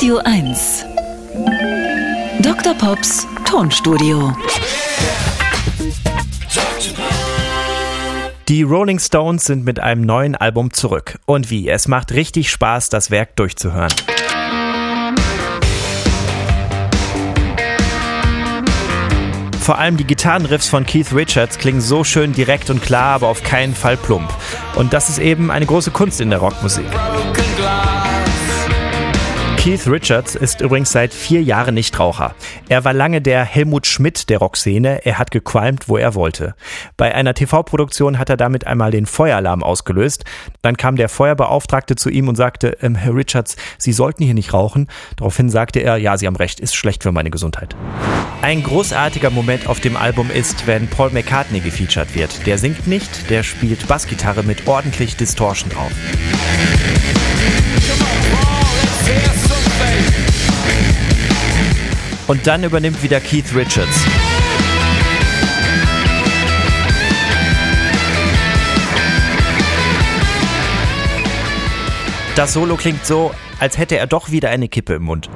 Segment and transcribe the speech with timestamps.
[0.00, 0.86] Radio 1.
[2.40, 2.72] Dr.
[2.72, 4.34] Pops Tonstudio.
[8.48, 11.18] Die Rolling Stones sind mit einem neuen Album zurück.
[11.26, 13.92] Und wie, es macht richtig Spaß, das Werk durchzuhören.
[19.60, 23.42] Vor allem die Gitarrenriffs von Keith Richards klingen so schön direkt und klar, aber auf
[23.42, 24.32] keinen Fall plump.
[24.76, 26.86] Und das ist eben eine große Kunst in der Rockmusik.
[29.62, 32.34] Keith Richards ist übrigens seit vier Jahren Nichtraucher.
[32.70, 35.04] Er war lange der Helmut Schmidt der Rockszene.
[35.04, 36.54] Er hat gequalmt, wo er wollte.
[36.96, 40.24] Bei einer TV-Produktion hat er damit einmal den Feueralarm ausgelöst.
[40.62, 44.54] Dann kam der Feuerbeauftragte zu ihm und sagte, ähm, Herr Richards, Sie sollten hier nicht
[44.54, 44.88] rauchen.
[45.16, 47.76] Daraufhin sagte er, ja, Sie haben recht, ist schlecht für meine Gesundheit.
[48.40, 52.46] Ein großartiger Moment auf dem Album ist, wenn Paul McCartney gefeatured wird.
[52.46, 55.92] Der singt nicht, der spielt Bassgitarre mit ordentlich Distortion drauf.
[62.30, 64.04] Und dann übernimmt wieder Keith Richards.
[72.36, 75.28] Das Solo klingt so, als hätte er doch wieder eine Kippe im Mund.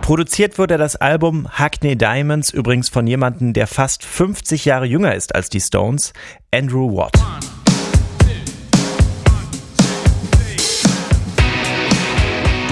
[0.00, 5.36] Produziert wurde das Album Hackney Diamonds übrigens von jemandem, der fast 50 Jahre jünger ist
[5.36, 6.14] als die Stones,
[6.52, 7.12] Andrew Watt.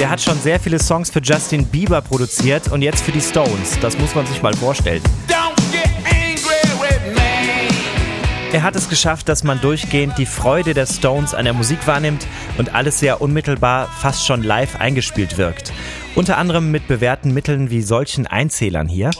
[0.03, 3.79] Der hat schon sehr viele Songs für Justin Bieber produziert und jetzt für die Stones.
[3.79, 5.01] Das muss man sich mal vorstellen.
[8.53, 12.27] Er hat es geschafft, dass man durchgehend die Freude der Stones an der Musik wahrnimmt
[12.59, 15.73] und alles sehr unmittelbar, fast schon live eingespielt wirkt.
[16.17, 19.13] Unter anderem mit bewährten Mitteln wie solchen Einzählern hier.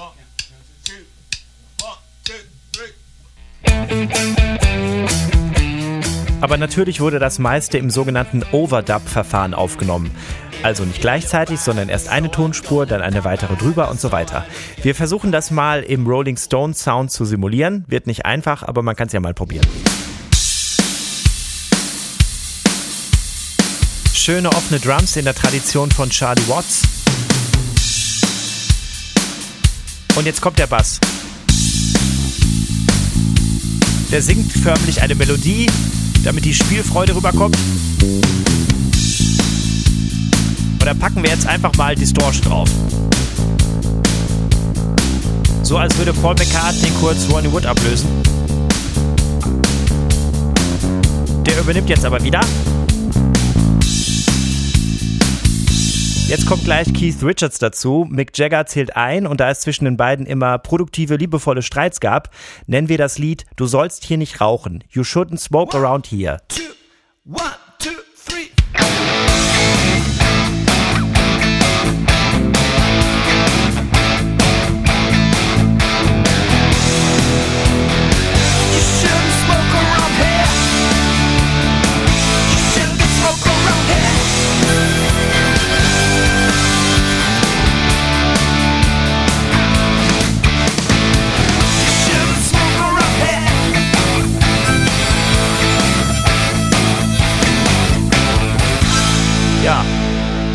[6.43, 10.11] Aber natürlich wurde das meiste im sogenannten Overdub-Verfahren aufgenommen.
[10.65, 14.45] Also nicht gleichzeitig, sondern erst eine Tonspur, dann eine weitere drüber und so weiter.
[14.83, 17.85] Wir versuchen das mal im Rolling Stone Sound zu simulieren.
[17.87, 19.65] Wird nicht einfach, aber man kann es ja mal probieren.
[24.13, 26.83] Schöne offene Drums in der Tradition von Charlie Watts.
[30.17, 30.99] Und jetzt kommt der Bass.
[34.11, 35.69] Der singt förmlich eine Melodie,
[36.25, 37.57] damit die Spielfreude rüberkommt.
[40.73, 42.69] Und da packen wir jetzt einfach mal Distortion drauf.
[45.63, 48.09] So als würde Paul McCartney kurz Ronnie Wood ablösen.
[51.47, 52.41] Der übernimmt jetzt aber wieder.
[56.33, 58.07] Jetzt kommt gleich Keith Richards dazu.
[58.09, 62.31] Mick Jagger zählt ein und da es zwischen den beiden immer produktive, liebevolle Streits gab,
[62.67, 64.83] nennen wir das Lied Du sollst hier nicht rauchen.
[64.89, 66.39] You shouldn't smoke around here.
[66.49, 66.72] Two,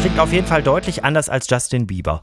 [0.07, 2.21] klingt auf jeden Fall deutlich anders als Justin Bieber.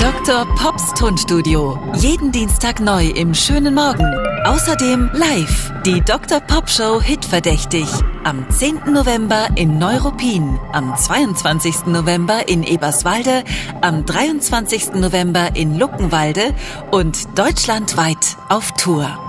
[0.00, 0.46] Dr.
[0.54, 1.78] Pops Tonstudio.
[1.96, 4.06] Jeden Dienstag neu im schönen Morgen.
[4.46, 6.40] Außerdem live die Dr.
[6.40, 7.86] Pop Show Hitverdächtig.
[8.24, 8.90] Am 10.
[8.90, 11.86] November in Neuruppin, am 22.
[11.86, 13.44] November in Eberswalde,
[13.82, 14.94] am 23.
[14.94, 16.54] November in Luckenwalde
[16.90, 19.27] und deutschlandweit auf Tour.